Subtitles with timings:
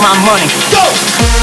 [0.00, 0.48] my money.
[0.72, 1.39] Go!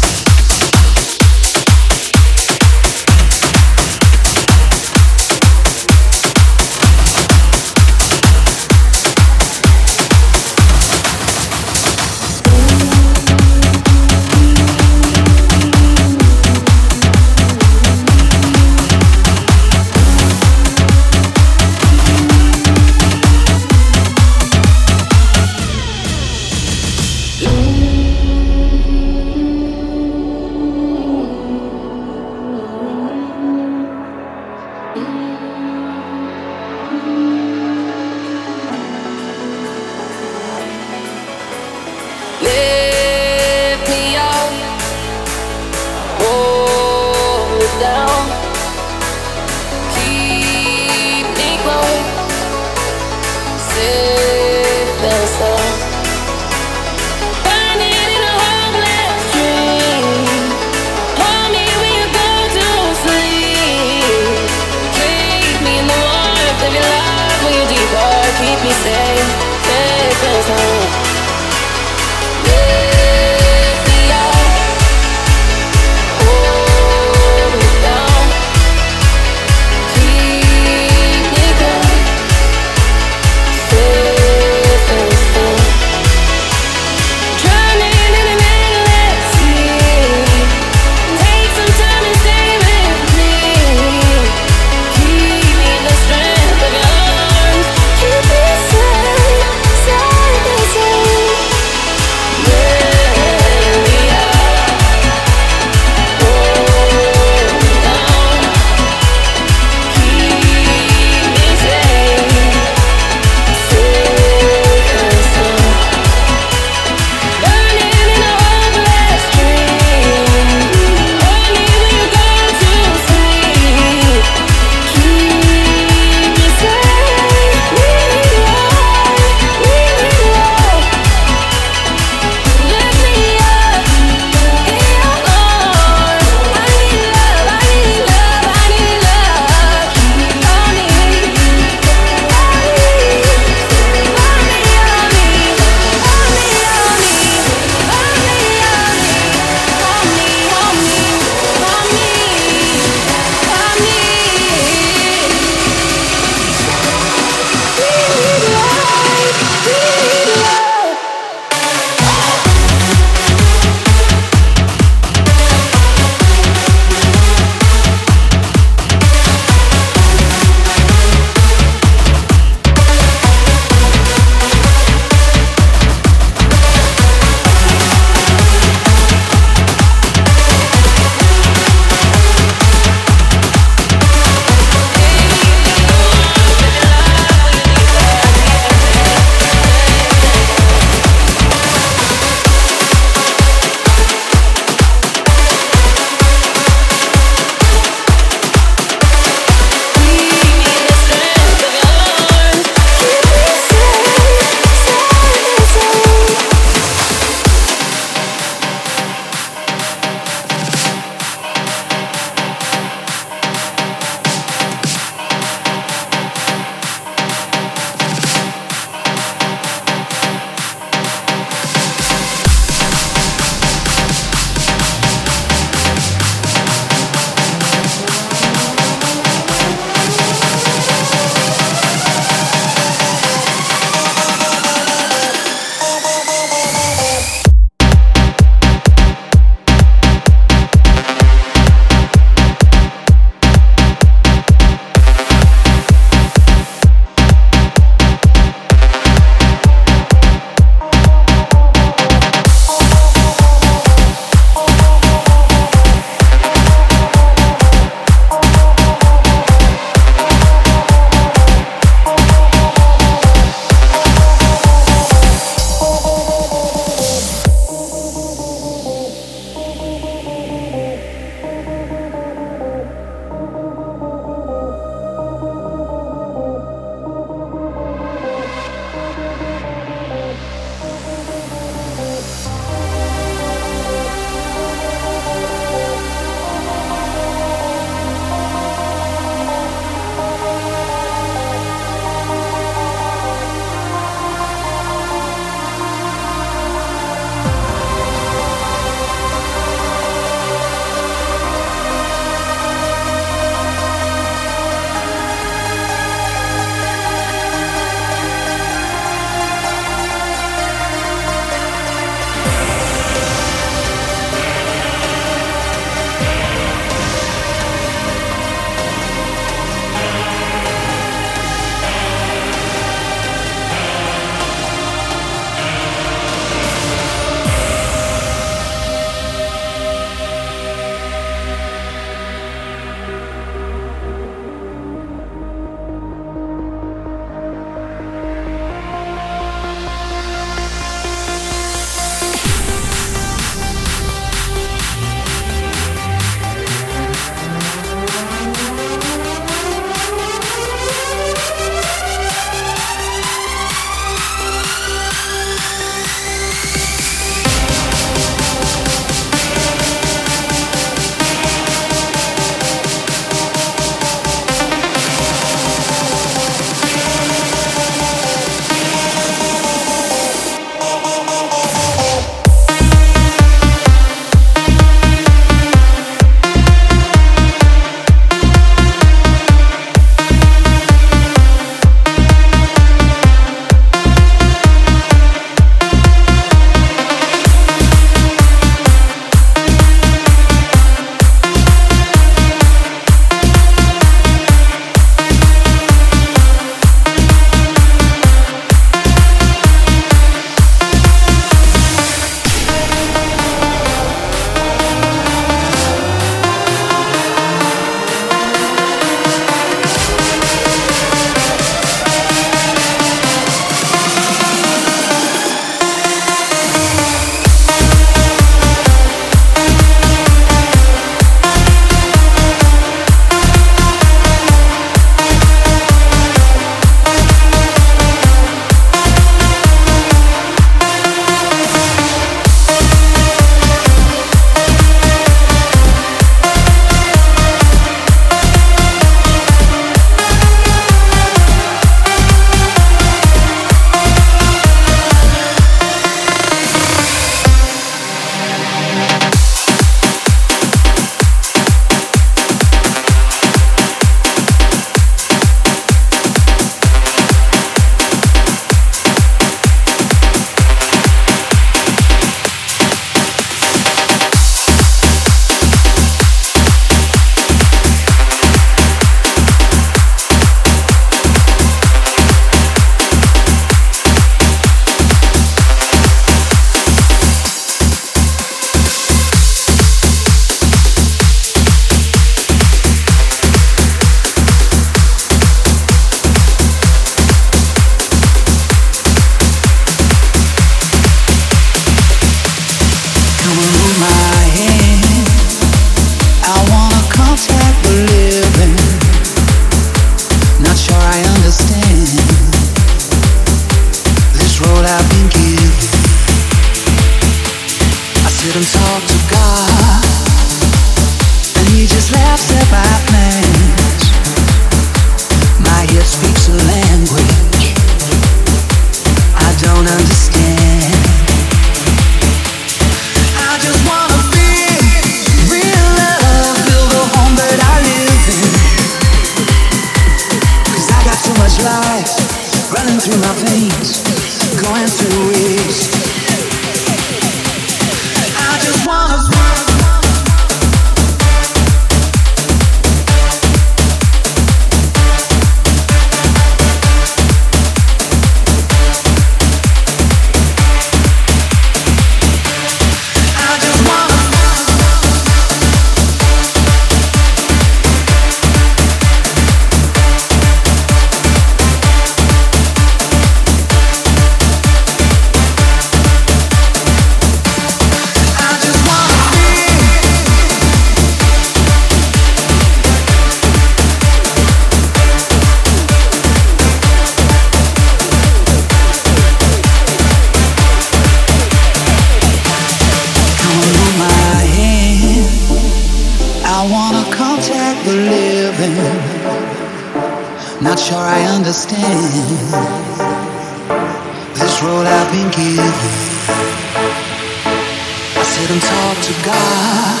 [598.56, 600.00] and talk to God,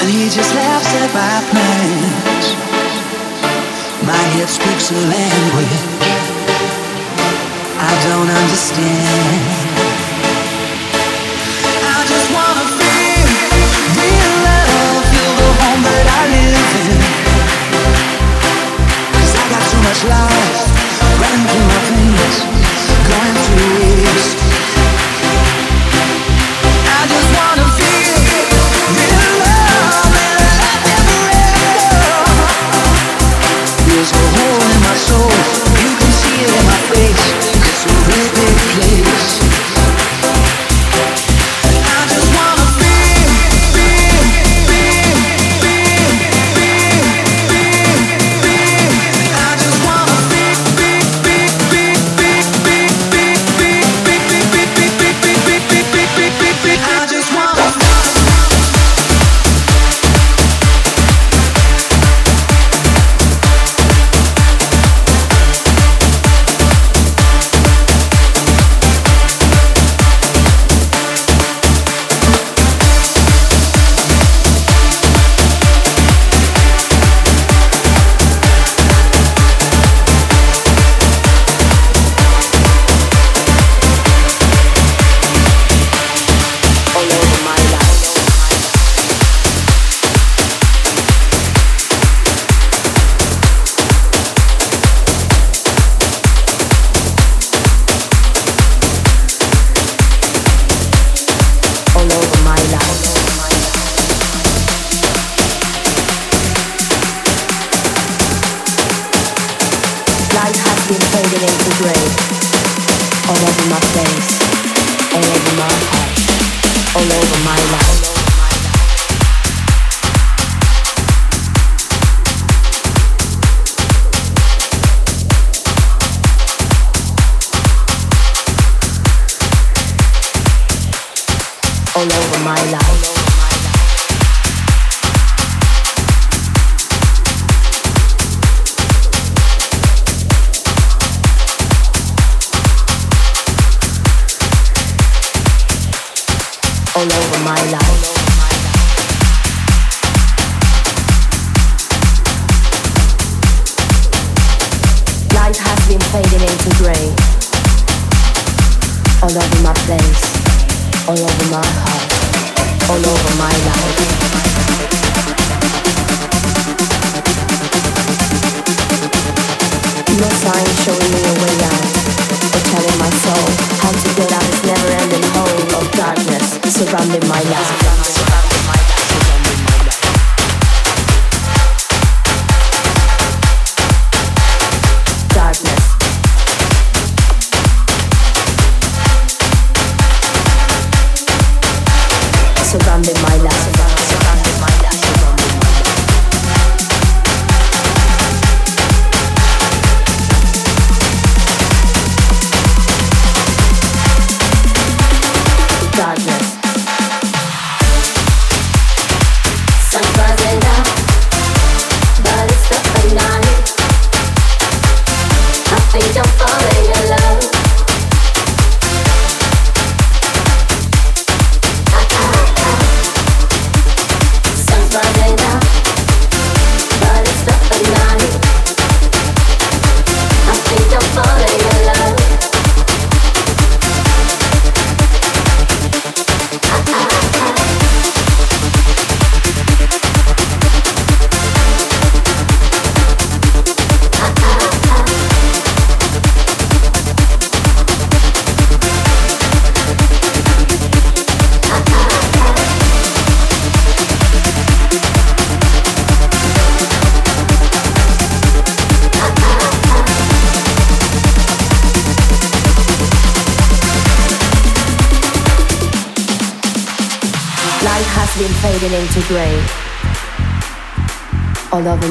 [0.00, 2.46] and He just laughs at my plans.
[4.08, 5.76] My head speaks a language
[7.76, 9.84] I don't understand.
[11.92, 13.26] I just wanna feel
[14.00, 17.04] real love, feel the home that I live
[19.36, 20.00] I got too much
[21.20, 21.73] running through my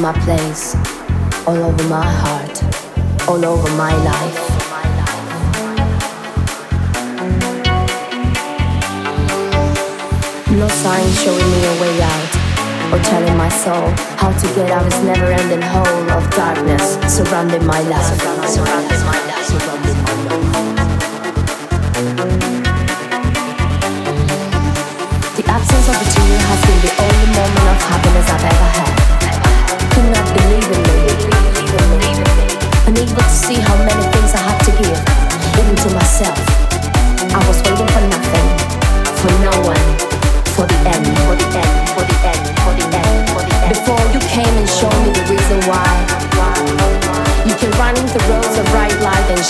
[0.04, 0.76] my place,
[1.48, 2.62] all over my heart,
[3.26, 4.40] all over my life.
[10.52, 12.32] No sign showing me a way out,
[12.92, 13.88] or telling my soul
[14.20, 18.20] how to get out of this never-ending hole of darkness surrounding my life.
[18.52, 19.46] Surrounding my life.
[19.48, 20.44] Surrounding my life.
[25.38, 28.93] The absence of a tear has been the only moment of happiness I've ever had.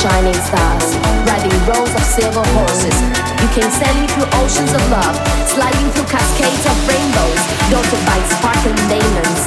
[0.04, 2.98] Shining stars, riding rows of silver horses.
[3.40, 5.16] You can sailing through oceans of love,
[5.48, 7.40] sliding through cascades of rainbows,
[7.72, 9.42] dotted by sparkling diamonds.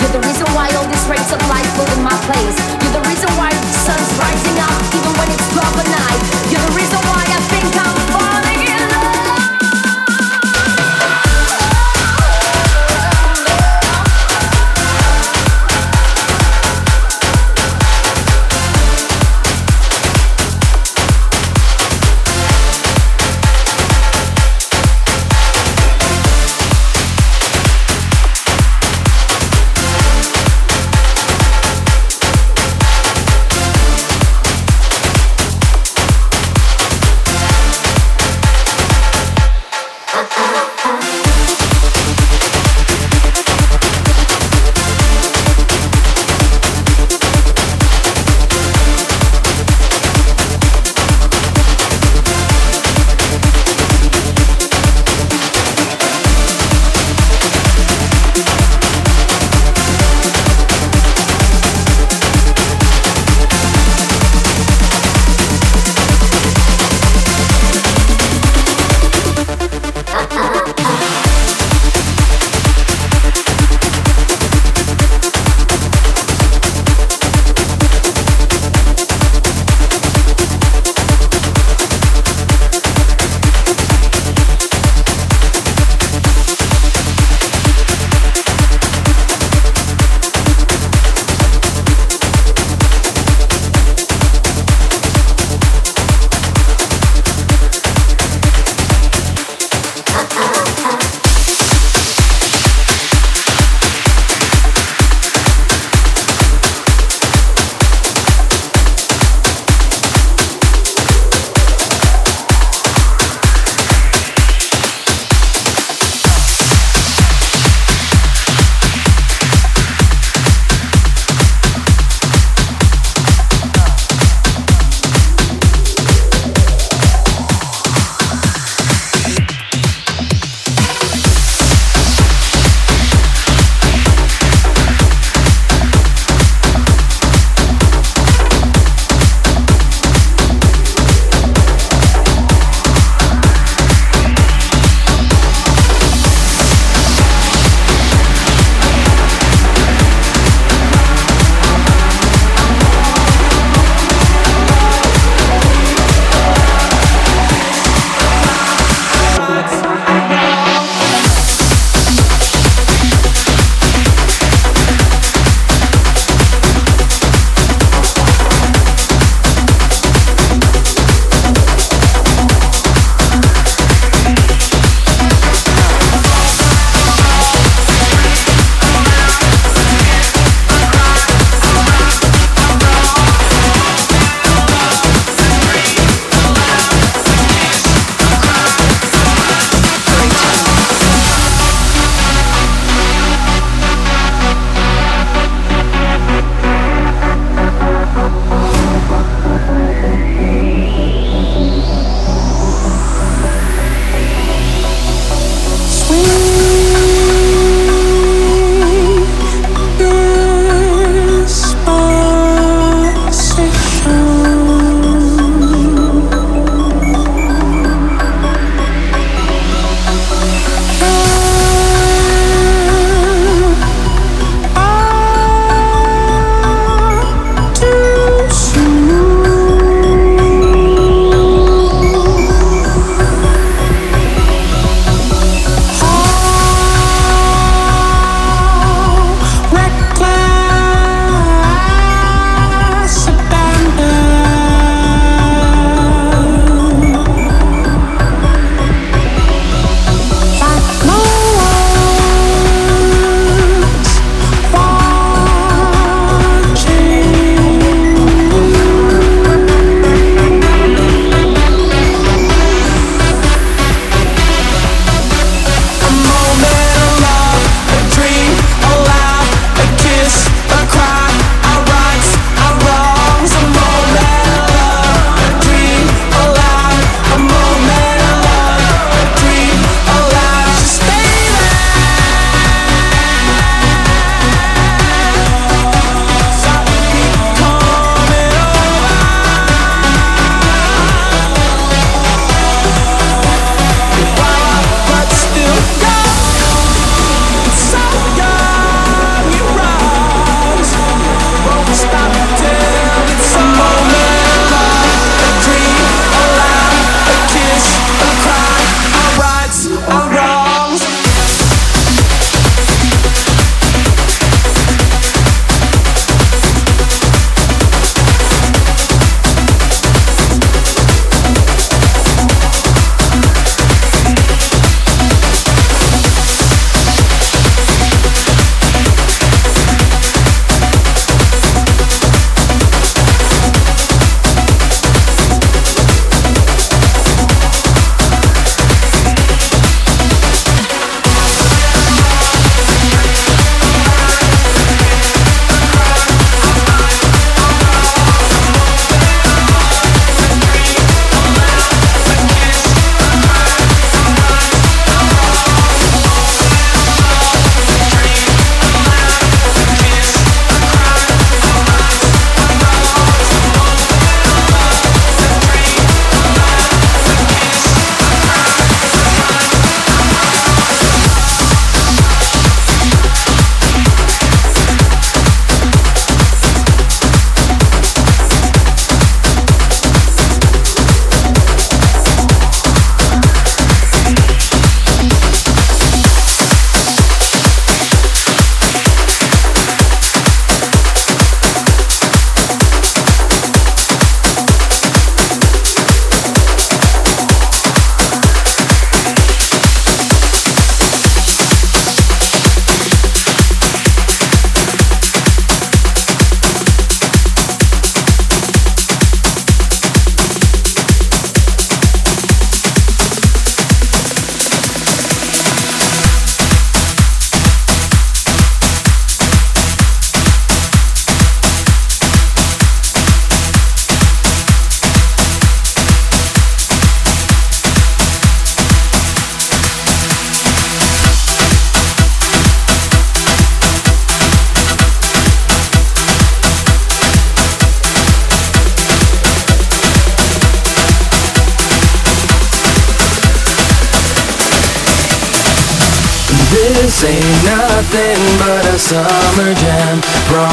[0.00, 2.56] You're the reason why all these rays of light flow in my place.
[2.80, 6.20] You're the reason why the sun's rising up even when it's 12 at night.
[6.48, 8.17] You're the reason why I think I'm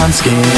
[0.05, 0.54] Bronze skin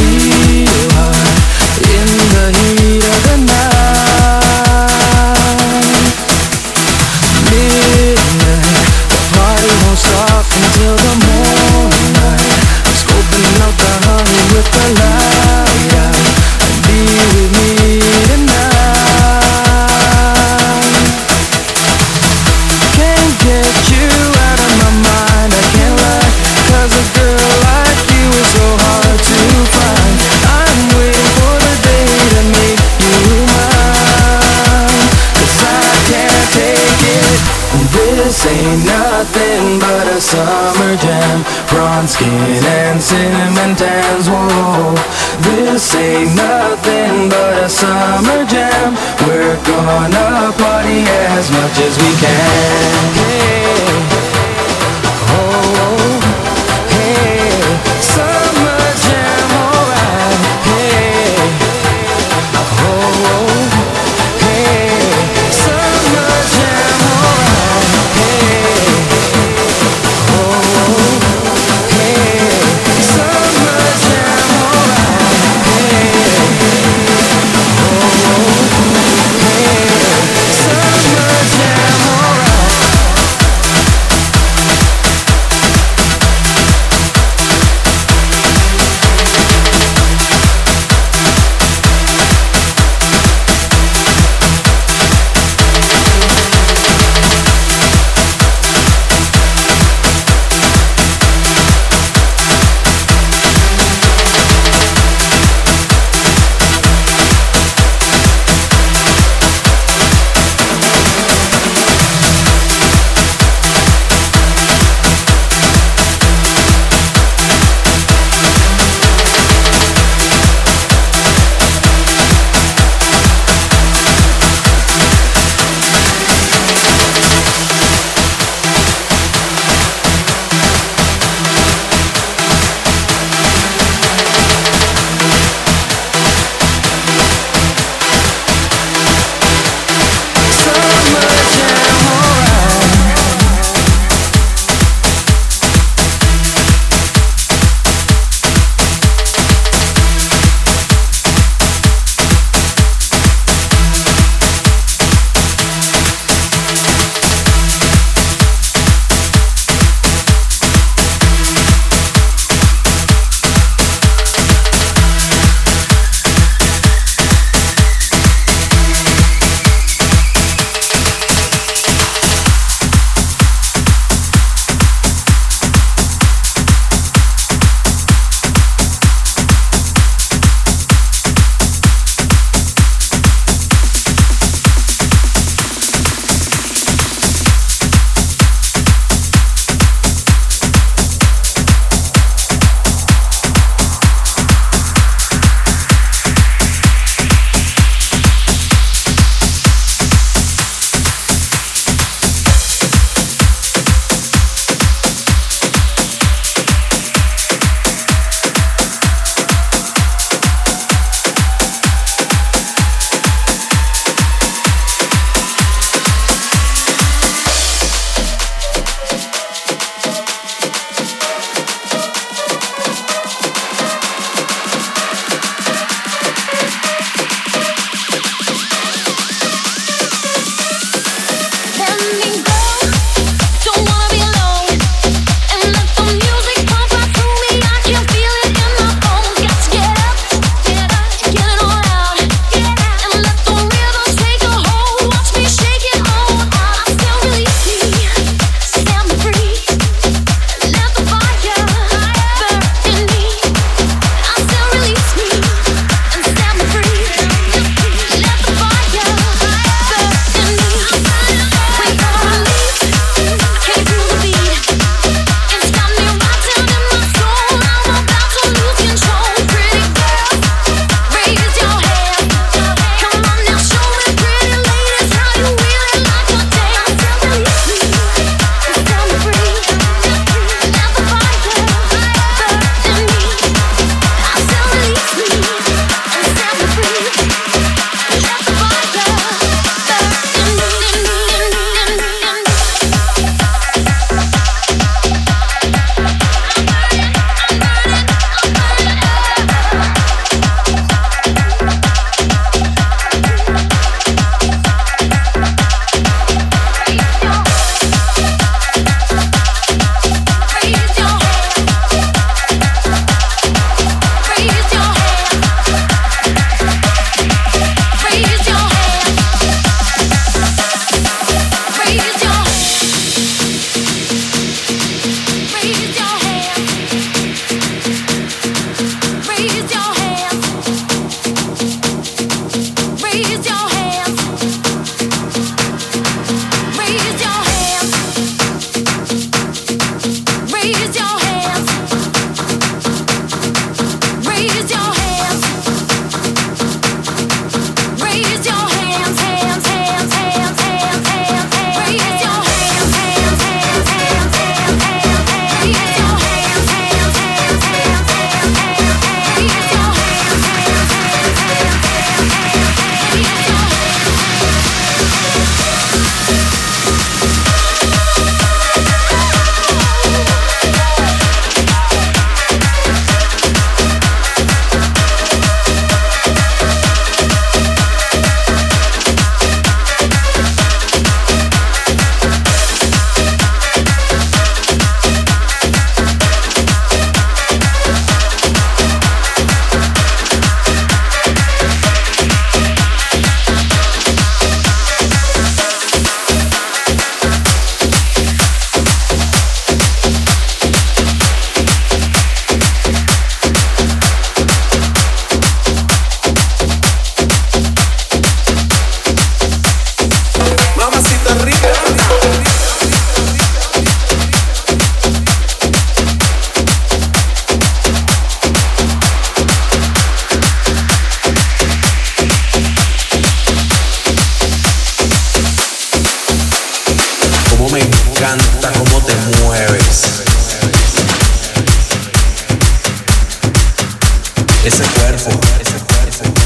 [0.00, 0.29] feeling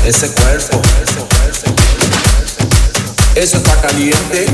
[0.07, 0.83] ese cuerpo.
[3.35, 4.47] Eso está caliente.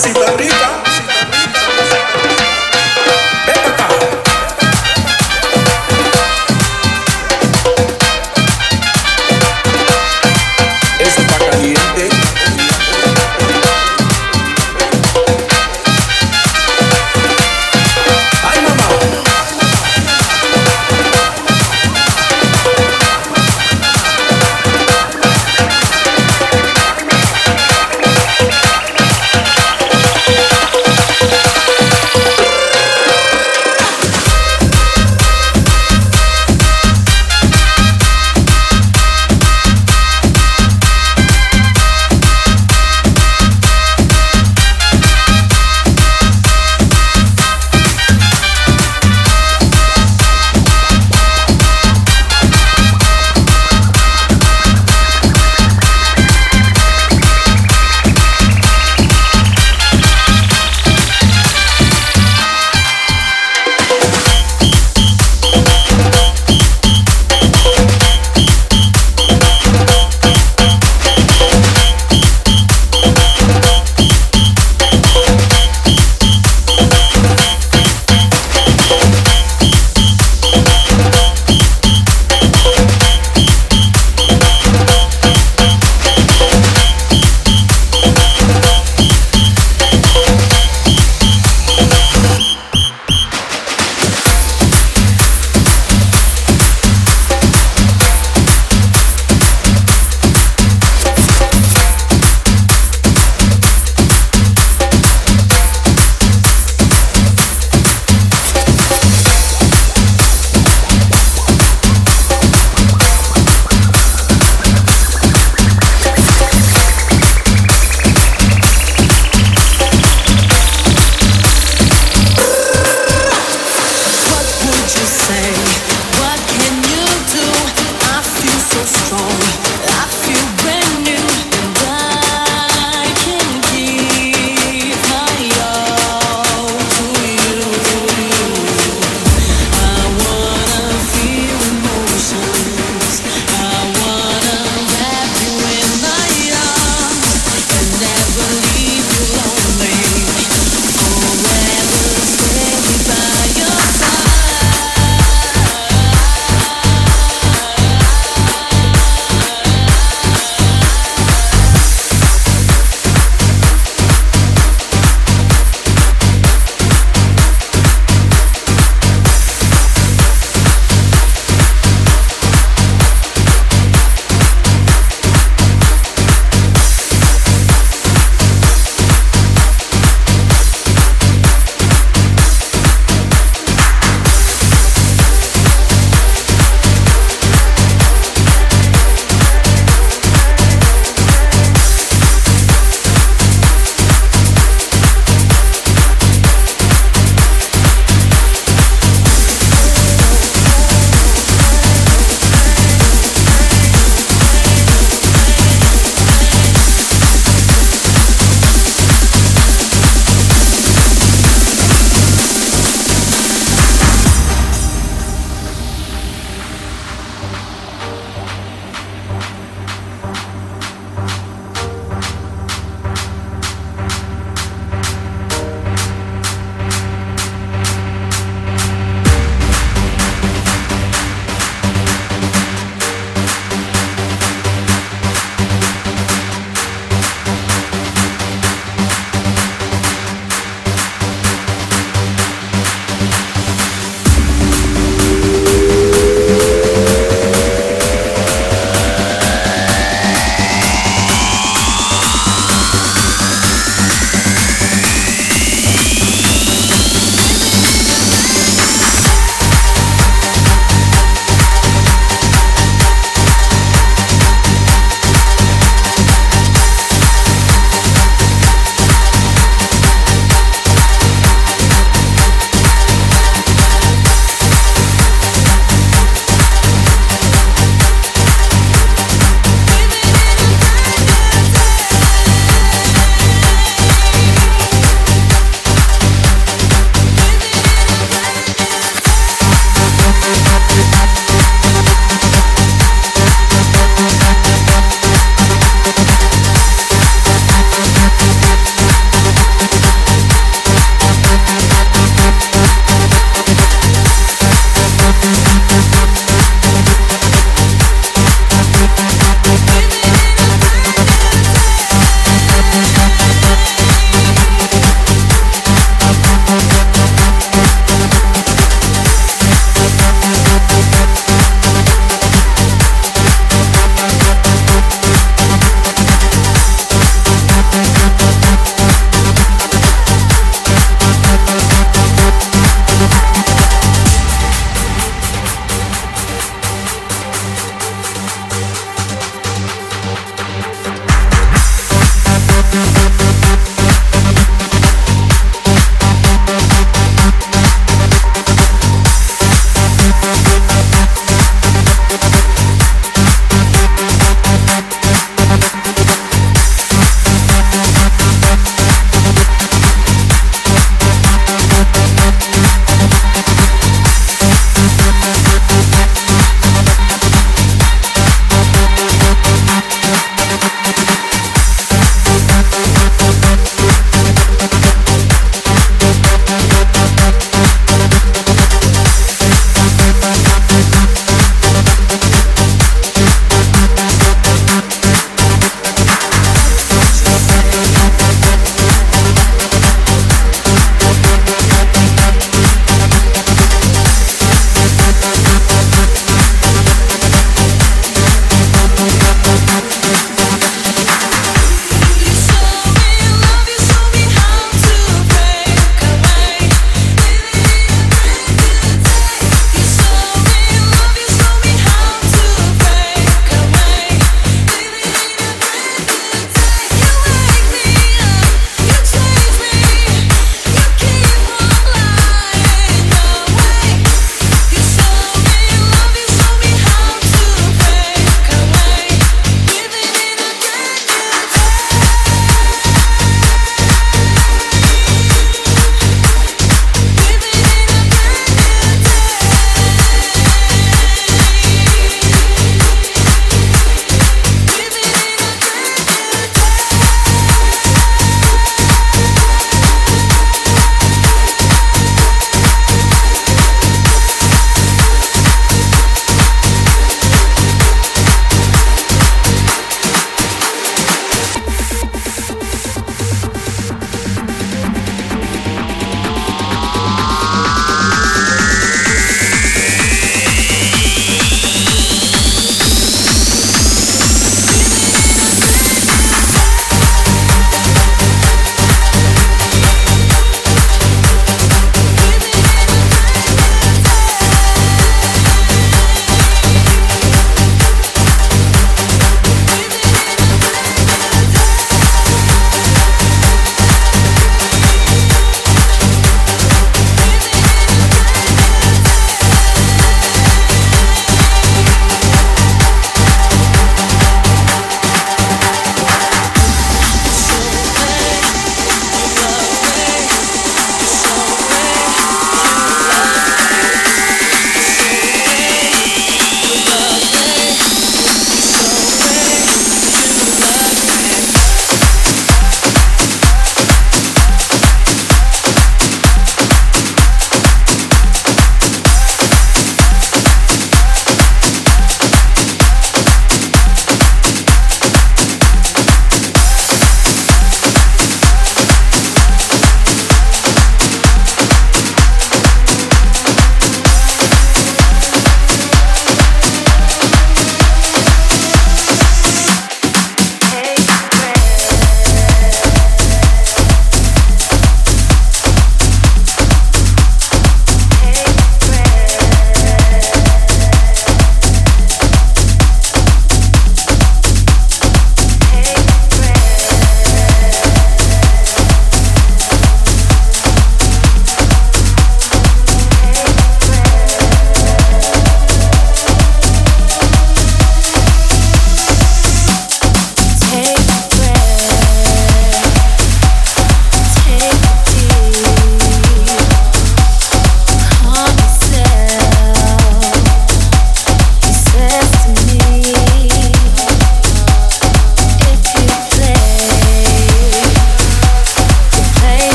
[0.00, 0.79] Mamacita rica.